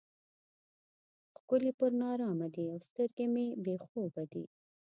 [1.39, 4.43] ښکلي پر نارامه دي او سترګې مې بې خوبه دي.